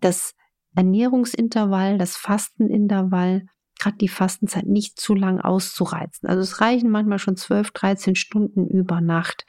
das 0.00 0.34
Ernährungsintervall, 0.74 1.98
das 1.98 2.16
Fastenintervall, 2.16 3.46
gerade 3.78 3.96
die 3.98 4.08
Fastenzeit 4.08 4.66
nicht 4.66 4.98
zu 5.00 5.14
lang 5.14 5.40
auszureizen. 5.40 6.28
Also 6.28 6.42
es 6.42 6.60
reichen 6.60 6.90
manchmal 6.90 7.18
schon 7.18 7.36
12, 7.36 7.70
13 7.72 8.14
Stunden 8.14 8.66
über 8.68 9.00
Nacht 9.00 9.46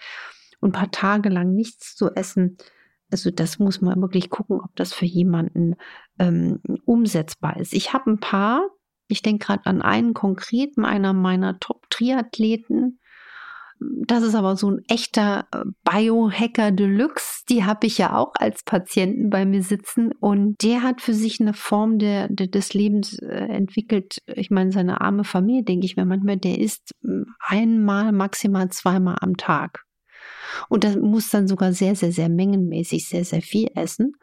und 0.60 0.70
ein 0.70 0.80
paar 0.80 0.92
Tage 0.92 1.30
lang 1.30 1.54
nichts 1.54 1.96
zu 1.96 2.12
essen. 2.14 2.58
Also 3.12 3.32
das 3.32 3.60
muss 3.60 3.82
man 3.82 4.02
wirklich 4.02 4.30
gucken, 4.30 4.60
ob 4.60 4.76
das 4.76 4.94
für 4.94 5.06
jemanden 5.06 5.76
ähm, 6.20 6.60
umsetzbar 6.86 7.58
ist. 7.58 7.74
Ich 7.74 7.94
habe 7.94 8.12
ein 8.12 8.20
paar, 8.20 8.68
ich 9.08 9.22
denke 9.22 9.46
gerade 9.46 9.66
an 9.66 9.82
einen 9.82 10.14
konkreten, 10.14 10.86
einer 10.86 11.14
meiner 11.14 11.60
Top-Triathleten. 11.60 13.00
Das 13.80 14.24
ist 14.24 14.34
aber 14.34 14.56
so 14.56 14.72
ein 14.72 14.82
echter 14.88 15.48
äh, 15.52 15.64
Biohacker 15.84 16.72
Deluxe. 16.72 17.44
Die 17.48 17.64
habe 17.64 17.86
ich 17.86 18.00
ja 18.00 18.16
auch 18.16 18.34
als 18.36 18.64
Patienten 18.64 19.30
bei 19.30 19.46
mir 19.46 19.62
sitzen. 19.62 20.12
Und 20.14 20.64
der 20.64 20.82
hat 20.82 21.02
für 21.02 21.14
sich 21.14 21.40
eine 21.40 21.54
Form 21.54 22.00
der, 22.00 22.28
der 22.28 22.48
des 22.48 22.74
Lebens 22.74 23.20
äh, 23.20 23.28
entwickelt. 23.28 24.18
Ich 24.26 24.50
meine, 24.50 24.72
seine 24.72 25.02
arme 25.02 25.24
Familie, 25.24 25.64
denke 25.64 25.86
ich 25.86 25.96
mir 25.96 26.06
manchmal, 26.06 26.38
der 26.38 26.58
isst 26.58 26.96
hm, 27.04 27.28
einmal, 27.40 28.12
maximal 28.12 28.70
zweimal 28.70 29.18
am 29.22 29.38
Tag. 29.38 29.84
Und 30.70 30.84
das 30.84 30.96
muss 30.96 31.30
dann 31.30 31.48
sogar 31.48 31.74
sehr, 31.74 31.96
sehr, 31.96 32.12
sehr 32.12 32.30
mengenmäßig 32.30 33.08
sehr, 33.08 33.26
sehr 33.26 33.42
viel 33.42 33.70
essen. 33.76 34.14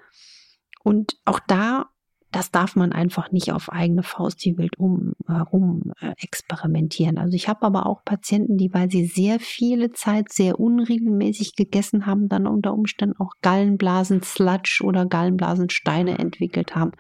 Und 0.83 1.17
auch 1.25 1.41
da, 1.47 1.91
das 2.35 2.51
darf 2.51 2.75
man 2.75 2.93
einfach 2.93 3.31
nicht 3.31 3.53
auf 3.53 3.71
eigene 3.71 4.03
Faust 4.03 4.45
die 4.45 4.59
wild 4.59 4.77
um, 4.77 5.13
herum 5.27 5.93
äh, 6.01 6.15
experimentieren. 6.19 7.17
Also 7.17 7.37
ich 7.37 7.49
habe 7.49 7.63
aber 7.63 7.87
auch 7.87 8.05
Patienten, 8.05 8.57
die, 8.57 8.75
weil 8.75 8.91
sie 8.91 9.07
sehr 9.07 9.39
viele 9.39 9.93
Zeit 9.93 10.33
sehr 10.33 10.59
unregelmäßig 10.59 11.55
gegessen 11.55 12.07
haben, 12.07 12.29
dann 12.29 12.49
unter 12.49 12.75
Umständen 12.75 13.21
auch 13.21 13.35
Gallenblasen-Sludge 13.43 14.83
oder 14.83 15.07
Gallenblasensteine 15.07 16.19
entwickelt 16.19 16.75
haben. 16.75 16.91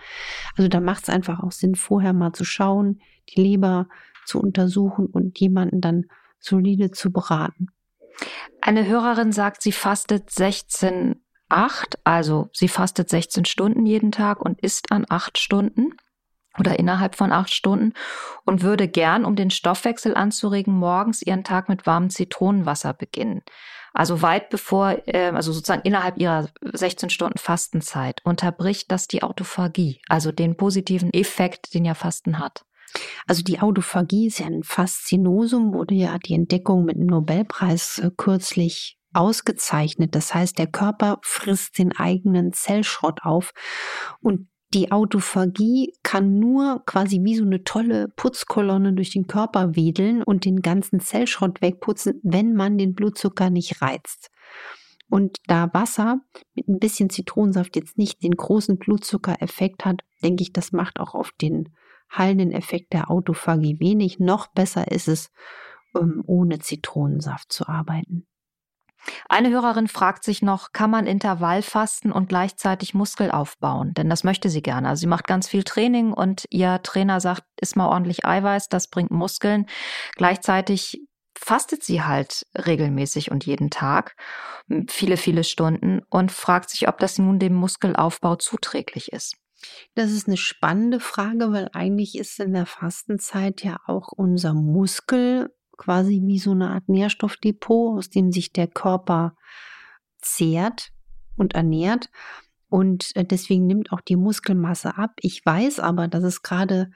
Also 0.57 0.69
da 0.69 0.79
macht 0.79 1.05
es 1.05 1.09
einfach 1.09 1.43
auch 1.43 1.53
Sinn, 1.53 1.75
vorher 1.75 2.12
mal 2.12 2.33
zu 2.33 2.45
schauen, 2.45 3.00
die 3.31 3.41
Leber 3.41 3.88
zu 4.26 4.41
untersuchen 4.41 5.07
und 5.07 5.41
jemanden 5.41 5.81
dann 5.81 6.05
solide 6.38 6.93
zu 6.93 7.11
beraten. 7.11 7.67
Eine 8.61 8.87
Hörerin 8.87 9.33
sagt, 9.33 9.62
sie 9.62 9.73
fastet 9.73 10.31
16, 10.31 11.24
8, 11.54 11.99
also 12.04 12.49
sie 12.52 12.68
fastet 12.68 13.08
16 13.08 13.44
Stunden 13.44 13.87
jeden 13.87 14.12
Tag 14.12 14.40
und 14.40 14.61
isst 14.61 14.90
an 14.90 15.06
8 15.08 15.38
Stunden 15.38 15.94
oder 16.58 16.78
innerhalb 16.78 17.14
von 17.14 17.32
8 17.32 17.52
Stunden 17.52 17.92
und 18.44 18.62
würde 18.62 18.88
gern, 18.88 19.25
um 19.25 19.37
den 19.37 19.50
Stoffwechsel 19.50 20.14
anzuregen, 20.14 20.75
morgens 20.75 21.23
ihren 21.23 21.44
Tag 21.44 21.68
mit 21.68 21.87
warmem 21.87 22.11
Zitronenwasser 22.11 22.92
beginnen. 22.92 23.42
Also 23.92 24.23
weit 24.23 24.50
bevor, 24.50 25.06
äh, 25.06 25.30
also 25.32 25.52
sozusagen 25.52 25.82
innerhalb 25.82 26.18
ihrer 26.18 26.49
16 26.61 27.11
Stunden 27.11 27.38
Fastenzeit 27.38 28.20
unterbricht 28.25 28.90
das 28.90 29.06
die 29.06 29.23
Autophagie, 29.23 30.00
also 30.08 30.32
den 30.32 30.56
positiven 30.56 31.12
Effekt, 31.12 31.75
den 31.75 31.84
ja 31.84 31.94
Fasten 31.94 32.40
hat. 32.40 32.64
Also 33.26 33.42
die 33.42 33.61
Autophagie 33.61 34.26
ist 34.26 34.40
ja 34.40 34.46
ein 34.46 34.64
Faszinosum, 34.64 35.73
wurde 35.73 35.94
ja 35.94 36.18
die 36.18 36.34
Entdeckung 36.34 36.84
mit 36.84 36.96
dem 36.96 37.06
Nobelpreis 37.06 38.00
äh, 38.00 38.11
kürzlich 38.16 38.99
ausgezeichnet. 39.14 40.14
Das 40.14 40.35
heißt, 40.35 40.59
der 40.59 40.66
Körper 40.66 41.18
frisst 41.23 41.78
den 41.78 41.97
eigenen 41.97 42.52
Zellschrott 42.52 43.21
auf 43.23 43.52
und 44.21 44.49
die 44.75 44.90
Autophagie 44.90 45.94
kann 46.02 46.40
nur 46.40 46.83
quasi 46.85 47.21
wie 47.23 47.37
so 47.37 47.44
eine 47.44 47.62
tolle 47.62 48.09
Putzkolonne 48.09 48.92
durch 48.92 49.11
den 49.11 49.28
Körper 49.28 49.76
wedeln 49.76 50.23
und 50.23 50.44
den 50.44 50.62
ganzen 50.62 50.99
Zellschrott 50.99 51.62
wegputzen, 51.62 52.21
wenn 52.25 52.54
man 52.54 52.76
den 52.76 52.94
Blutzucker 52.94 53.50
nicht 53.50 53.80
reizt. 53.83 54.33
Und 55.09 55.37
da 55.47 55.73
Wasser 55.73 56.18
mit 56.54 56.66
ein 56.66 56.80
bisschen 56.80 57.09
Zitronensaft 57.09 57.76
jetzt 57.76 57.99
nicht 57.99 58.25
den 58.25 58.33
großen 58.33 58.78
Blutzuckereffekt 58.78 59.85
hat, 59.85 60.00
denke 60.25 60.42
ich, 60.42 60.52
das 60.52 60.73
macht 60.73 60.99
auch 60.99 61.14
auf 61.14 61.30
den 61.40 61.73
heilenden 62.12 62.50
Effekt 62.50 62.92
der 62.92 63.11
Autophagie 63.11 63.78
wenig. 63.78 64.18
Noch 64.18 64.49
besser 64.49 64.90
ist 64.90 65.06
es, 65.06 65.30
um, 65.92 66.23
ohne 66.26 66.59
Zitronensaft 66.59 67.52
zu 67.52 67.68
arbeiten. 67.68 68.26
Eine 69.28 69.50
Hörerin 69.50 69.88
fragt 69.88 70.25
sich 70.25 70.42
noch, 70.42 70.73
kann 70.73 70.90
man 70.90 71.06
Intervallfasten 71.06 72.12
und 72.12 72.28
gleichzeitig 72.28 72.94
Muskel 72.94 73.30
aufbauen? 73.30 73.94
Denn 73.94 74.08
das 74.08 74.25
möchte 74.25 74.49
sie 74.49 74.62
gerne. 74.62 74.88
Also 74.88 75.00
sie 75.00 75.06
macht 75.06 75.26
ganz 75.26 75.49
viel 75.49 75.64
Training 75.64 76.12
und 76.12 76.44
ihr 76.50 76.80
Trainer 76.82 77.20
sagt, 77.20 77.44
isst 77.61 77.76
mal 77.76 77.88
ordentlich 77.88 78.25
Eiweiß, 78.25 78.68
das 78.68 78.88
bringt 78.88 79.11
Muskeln. 79.11 79.66
Gleichzeitig 80.16 81.00
fastet 81.37 81.82
sie 81.82 82.02
halt 82.02 82.46
regelmäßig 82.56 83.30
und 83.30 83.44
jeden 83.44 83.70
Tag, 83.70 84.16
viele, 84.88 85.16
viele 85.16 85.44
Stunden 85.44 86.00
und 86.08 86.32
fragt 86.32 86.70
sich, 86.70 86.88
ob 86.88 86.99
das 86.99 87.18
nun 87.18 87.38
dem 87.38 87.54
Muskelaufbau 87.54 88.37
zuträglich 88.37 89.12
ist. 89.12 89.37
Das 89.94 90.11
ist 90.11 90.28
eine 90.28 90.37
spannende 90.37 91.00
Frage, 91.00 91.52
weil 91.52 91.70
eigentlich 91.73 92.18
ist 92.18 92.38
in 92.38 92.52
der 92.52 92.66
Fastenzeit 92.66 93.64
ja 93.64 93.78
auch 93.87 94.12
unser 94.12 94.54
Muskel 94.54 95.50
quasi 95.76 96.23
wie 96.25 96.38
so 96.38 96.52
eine 96.52 96.71
Art 96.71 96.88
Nährstoffdepot, 96.88 97.99
aus 97.99 98.11
dem 98.11 98.33
sich 98.33 98.52
der 98.52 98.66
Körper 98.66 99.37
zehrt 100.21 100.90
und 101.37 101.54
ernährt. 101.54 102.11
Und 102.69 103.14
äh, 103.14 103.25
deswegen 103.25 103.66
nimmt 103.66 103.93
auch 103.93 104.00
die 104.00 104.16
Muskelmasse 104.16 104.97
ab. 104.97 105.12
Ich 105.21 105.45
weiß 105.45 105.81
aber, 105.81 106.09
dass 106.09 106.25
es 106.25 106.43
gerade 106.43 106.90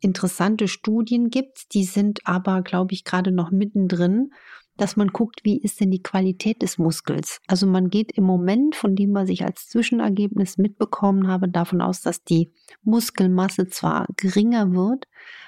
interessante 0.00 0.68
Studien 0.68 1.30
gibt, 1.30 1.72
die 1.74 1.84
sind 1.84 2.20
aber, 2.24 2.62
glaube 2.62 2.92
ich, 2.92 3.04
gerade 3.04 3.30
noch 3.30 3.50
mittendrin 3.50 4.30
dass 4.76 4.96
man 4.96 5.08
guckt, 5.08 5.40
wie 5.44 5.58
ist 5.58 5.80
denn 5.80 5.90
die 5.90 6.02
Qualität 6.02 6.62
des 6.62 6.78
Muskels. 6.78 7.40
Also 7.46 7.66
man 7.66 7.90
geht 7.90 8.12
im 8.12 8.24
Moment, 8.24 8.74
von 8.74 8.96
dem, 8.96 9.14
was 9.14 9.28
ich 9.28 9.44
als 9.44 9.68
Zwischenergebnis 9.68 10.58
mitbekommen 10.58 11.28
habe, 11.28 11.48
davon 11.48 11.80
aus, 11.80 12.00
dass 12.00 12.24
die 12.24 12.52
Muskelmasse 12.82 13.68
zwar 13.68 14.06
geringer 14.16 14.72
wird, 14.72 15.06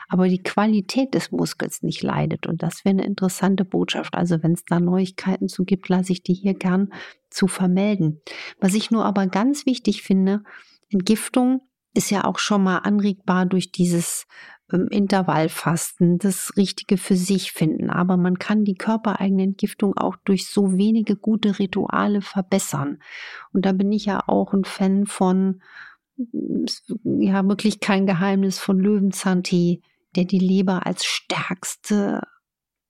aber 0.09 0.29
die 0.29 0.43
Qualität 0.43 1.15
des 1.15 1.33
Muskels 1.33 1.83
nicht 1.83 2.03
leidet. 2.03 2.47
Und 2.47 2.63
das 2.63 2.85
wäre 2.85 2.95
eine 2.95 3.07
interessante 3.07 3.65
Botschaft. 3.65 4.15
Also 4.15 4.43
wenn 4.43 4.53
es 4.53 4.65
da 4.65 4.79
Neuigkeiten 4.79 5.49
zu 5.49 5.65
gibt, 5.65 5.89
lasse 5.89 6.13
ich 6.13 6.23
die 6.23 6.35
hier 6.35 6.55
gern 6.55 6.93
zu 7.31 7.49
vermelden. 7.49 8.21
Was 8.61 8.75
ich 8.75 8.91
nur 8.91 9.05
aber 9.05 9.27
ganz 9.27 9.67
wichtig 9.67 10.03
finde, 10.03 10.45
Entgiftung 10.91 11.63
ist 11.95 12.11
ja 12.11 12.25
auch 12.25 12.39
schon 12.39 12.63
mal 12.63 12.79
anregbar 12.79 13.47
durch 13.47 13.73
dieses 13.73 14.27
Intervallfasten, 14.73 16.19
das 16.19 16.57
Richtige 16.57 16.97
für 16.97 17.17
sich 17.17 17.53
finden. 17.53 17.91
Aber 17.91 18.17
man 18.17 18.39
kann 18.39 18.65
die 18.65 18.75
körpereigene 18.75 19.43
Entgiftung 19.43 19.97
auch 19.97 20.17
durch 20.25 20.49
so 20.49 20.77
wenige 20.77 21.17
gute 21.17 21.59
Rituale 21.59 22.23
verbessern. 22.23 22.99
Und 23.53 23.67
da 23.67 23.73
bin 23.73 23.93
ich 23.93 24.07
ja 24.07 24.21
auch 24.27 24.53
ein 24.55 24.65
Fan 24.65 25.07
von, 25.07 25.63
ja, 26.17 27.47
wirklich 27.47 27.81
kein 27.81 28.07
Geheimnis 28.07 28.59
von 28.59 28.79
Löwenzahntee, 28.79 29.83
der 30.17 30.25
die 30.25 30.39
Leber 30.39 30.87
als 30.87 31.05
stärkste 31.05 32.23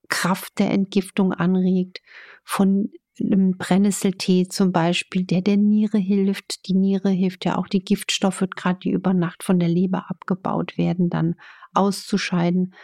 Kraft 0.09 0.59
der 0.59 0.71
Entgiftung 0.71 1.33
anregt, 1.33 2.03
von 2.45 2.91
Brennnesseltee 3.19 4.49
zum 4.49 4.73
Beispiel, 4.73 5.25
der 5.25 5.41
der 5.41 5.57
Niere 5.57 5.99
hilft. 5.99 6.67
Die 6.69 6.75
Niere 6.75 7.11
hilft 7.11 7.45
ja 7.45 7.57
auch, 7.57 7.69
die 7.69 7.85
Giftstoffe, 7.85 8.45
gerade 8.57 8.81
die 8.81 8.91
über 8.91 9.15
Nacht 9.15 9.43
von 9.43 9.59
der 9.59 9.69
Leber 9.69 10.11
abgebaut 10.11 10.77
werden, 10.77 11.11
dann 11.11 11.37
auszuscheiden. 11.75 12.75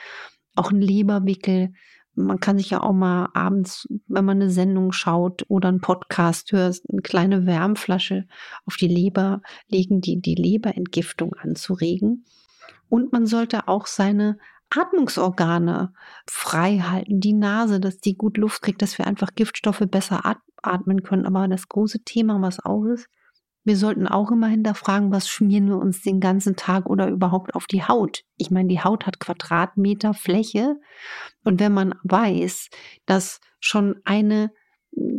Auch 0.55 0.71
ein 0.71 0.81
Leberwickel. 0.81 1.73
Man 2.15 2.41
kann 2.41 2.59
sich 2.59 2.71
ja 2.71 2.83
auch 2.83 2.93
mal 2.93 3.29
abends, 3.35 3.89
wenn 4.07 4.25
man 4.25 4.41
eine 4.41 4.51
Sendung 4.51 4.93
schaut 4.93 5.45
oder 5.49 5.69
einen 5.69 5.81
Podcast 5.81 6.53
hört, 6.53 6.81
eine 6.91 7.03
kleine 7.03 7.47
Wärmflasche 7.47 8.27
auf 8.67 8.77
die 8.77 8.89
Leber 8.89 9.43
legen, 9.69 10.01
die 10.01 10.21
die 10.21 10.35
Leberentgiftung 10.35 11.35
anzuregen. 11.35 12.25
Und 12.89 13.13
man 13.13 13.27
sollte 13.27 13.69
auch 13.69 13.87
seine 13.87 14.39
Atmungsorgane 14.71 15.93
frei 16.27 16.79
halten, 16.79 17.21
die 17.21 17.33
Nase, 17.33 17.81
dass 17.81 17.99
die 17.99 18.17
gut 18.17 18.37
Luft 18.37 18.63
kriegt, 18.63 18.83
dass 18.83 18.99
wir 18.99 19.07
einfach 19.07 19.31
Giftstoffe 19.35 19.83
besser 19.91 20.37
atmen 20.63 21.03
können. 21.03 21.27
Aber 21.27 21.49
das 21.49 21.69
große 21.69 22.05
Thema, 22.05 22.41
was 22.41 22.65
auch 22.65 22.85
ist, 22.85 23.09
wir 23.65 23.77
sollten 23.77 24.07
auch 24.09 24.31
immer 24.31 24.47
hinterfragen, 24.47 25.13
was 25.13 25.29
schmieren 25.29 25.69
wir 25.69 25.77
uns 25.77 26.01
den 26.01 26.19
ganzen 26.19 26.57
Tag 26.57 26.87
oder 26.87 27.09
überhaupt 27.09 27.55
auf 27.55 27.67
die 27.67 27.85
Haut. 27.85 28.23
Ich 28.37 28.51
meine, 28.51 28.69
die 28.69 28.81
Haut 28.81 29.07
hat 29.07 29.21
Quadratmeter 29.21 30.15
Fläche. 30.15 30.77
Und 31.45 31.61
wenn 31.61 31.73
man 31.73 31.95
weiß, 32.03 32.69
dass 33.05 33.41
schon 33.61 33.97
eine 34.05 34.51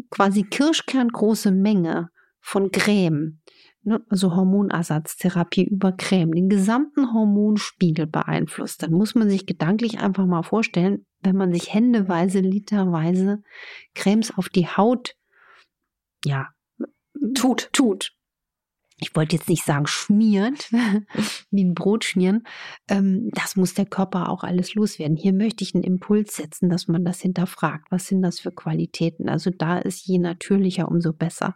quasi 0.10 0.44
kirschkerngroße 0.44 1.52
Menge 1.52 2.10
von 2.40 2.72
Creme 2.72 3.40
ne, 3.84 4.04
also 4.10 4.36
Hormonersatztherapie 4.36 5.64
über 5.64 5.92
Creme, 5.92 6.34
den 6.34 6.50
gesamten 6.50 7.14
Hormonspiegel 7.14 8.08
beeinflusst, 8.08 8.84
dann 8.84 8.92
muss 8.92 9.16
man 9.16 9.30
sich 9.30 9.46
gedanklich 9.46 10.00
einfach 10.00 10.26
mal 10.26 10.44
vorstellen, 10.44 11.06
wenn 11.22 11.36
man 11.36 11.54
sich 11.54 11.74
händeweise, 11.74 12.40
literweise 12.40 13.44
Cremes 13.94 14.36
auf 14.38 14.50
die 14.50 14.68
Haut 14.68 15.16
ja, 16.26 16.50
tut. 17.34 17.70
Tut. 17.74 18.14
Ich 19.04 19.16
wollte 19.16 19.36
jetzt 19.36 19.50
nicht 19.50 19.66
sagen 19.66 19.88
schmiert, 19.88 20.72
wie 21.52 21.64
ein 21.64 21.74
Brot 21.74 22.06
schmieren. 22.06 22.44
Ähm, 22.88 23.32
das 23.34 23.56
muss 23.56 23.74
der 23.74 23.88
Körper 23.88 24.30
auch 24.30 24.44
alles 24.44 24.76
loswerden. 24.76 25.18
Hier 25.18 25.34
möchte 25.34 25.64
ich 25.64 25.74
einen 25.74 25.84
Impuls 25.84 26.36
setzen, 26.36 26.70
dass 26.70 26.88
man 26.88 27.04
das 27.04 27.20
hinterfragt. 27.20 27.88
Was 27.90 28.06
sind 28.06 28.22
das 28.22 28.40
für 28.40 28.52
Qualitäten? 28.52 29.28
Also 29.28 29.50
da 29.50 29.80
ist 29.80 30.06
je 30.06 30.20
natürlicher, 30.20 30.88
umso 30.88 31.14
besser. 31.14 31.56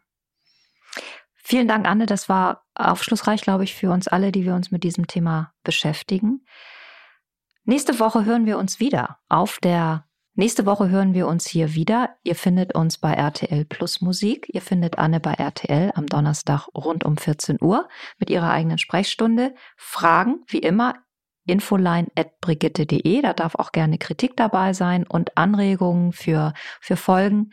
Vielen 1.48 1.68
Dank, 1.68 1.88
Anne. 1.88 2.08
Das 2.08 2.28
war 2.28 2.66
aufschlussreich, 2.74 3.44
glaube 3.44 3.66
ich, 3.66 3.75
für 3.75 3.92
uns 3.92 4.08
alle, 4.08 4.32
die 4.32 4.46
wir 4.46 4.56
uns 4.56 4.72
mit 4.72 4.84
diesem 4.84 5.06
Thema 5.06 5.54
beschäftigen. 5.64 6.44
Nächste 7.66 8.00
Woche 8.00 8.25
hören 8.25 8.48
wir 8.48 8.58
uns 8.58 8.80
wieder 8.80 9.20
auf 9.30 9.60
der 9.60 10.08
Nächste 10.38 10.66
Woche 10.66 10.90
hören 10.90 11.14
wir 11.14 11.28
uns 11.28 11.48
hier 11.48 11.75
wieder. 11.75 12.18
Ihr 12.24 12.36
findet 12.36 12.74
uns 12.75 12.98
bei 12.98 13.14
RTL 13.14 13.64
Plus 13.64 14.02
Musik. 14.02 14.50
Ihr 14.52 14.62
findet 14.62 14.98
Anne 14.98 15.20
bei 15.22 15.34
RTL 15.34 15.92
am 15.96 16.08
Donnerstag 16.08 16.68
rund 16.75 17.06
um 17.06 17.16
14 17.16 17.60
Uhr 17.62 17.88
mit 18.18 18.32
ihrer 18.32 18.50
eigenen 18.50 18.80
Sprechstunde. 18.80 19.54
Fragen, 19.78 20.44
wie 20.48 20.60
immer, 20.60 20.96
infoline.brigitte.de. 21.46 23.22
Da 23.22 23.34
darf 23.34 23.56
auch 23.56 23.72
gerne 23.72 24.00
Kritik 24.00 24.36
dabei 24.36 24.74
sein 24.74 25.06
und 25.08 25.38
Anregungen 25.38 26.12
für, 26.12 26.54
für 26.82 26.98
Folgen. 26.98 27.52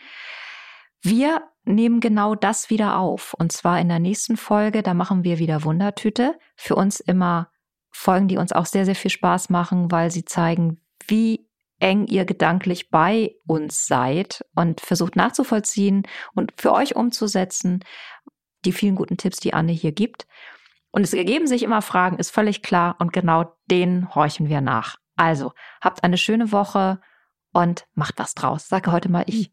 Wir 1.03 1.43
nehmen 1.65 2.01
genau 2.01 2.35
das 2.35 2.71
wieder 2.71 2.99
auf. 2.99 3.35
Und 3.35 3.53
zwar 3.53 3.81
in 3.81 3.89
der 3.89 3.99
nächsten 3.99 4.37
Folge, 4.37 4.83
da 4.83 4.95
machen 4.95 5.25
wir 5.25 5.39
wieder 5.39 5.65
Wundertüte. 5.65 6.39
Für 6.57 6.75
uns 6.75 7.01
immer 7.01 7.51
Folgen, 7.91 8.29
die 8.29 8.39
uns 8.39 8.53
auch 8.53 8.67
sehr, 8.67 8.85
sehr 8.85 8.95
viel 8.95 9.11
Spaß 9.11 9.51
machen, 9.51 9.91
weil 9.91 10.11
sie 10.11 10.25
zeigen, 10.25 10.81
wie 11.07 11.49
eng 11.79 12.07
ihr 12.07 12.25
gedanklich 12.25 12.91
bei 12.91 13.35
uns 13.47 13.87
seid 13.87 14.45
und 14.55 14.81
versucht 14.81 15.17
nachzuvollziehen 15.17 16.07
und 16.35 16.53
für 16.57 16.73
euch 16.73 16.97
umzusetzen, 16.97 17.85
die 18.65 18.73
vielen 18.73 18.95
guten 18.95 19.17
Tipps, 19.17 19.39
die 19.39 19.53
Anne 19.53 19.73
hier 19.73 19.93
gibt. 19.93 20.27
Und 20.93 21.03
es 21.03 21.13
ergeben 21.13 21.47
sich 21.47 21.63
immer 21.63 21.83
Fragen, 21.83 22.19
ist 22.19 22.31
völlig 22.31 22.63
klar 22.63 22.97
und 22.99 23.13
genau 23.13 23.57
denen 23.71 24.15
horchen 24.15 24.49
wir 24.49 24.61
nach. 24.61 24.97
Also, 25.17 25.53
habt 25.81 26.05
eine 26.05 26.19
schöne 26.19 26.53
Woche 26.53 27.01
und 27.53 27.87
macht 27.95 28.19
was 28.19 28.35
draus. 28.35 28.69
Sage 28.69 28.93
heute 28.93 29.11
mal 29.11 29.25
ich. 29.27 29.53